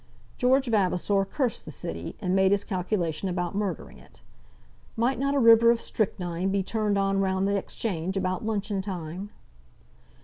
[0.35, 4.21] George Vavasor cursed the City, and made his calculation about murdering it.
[4.97, 9.29] Might not a river of strychnine be turned on round the Exchange about luncheon time?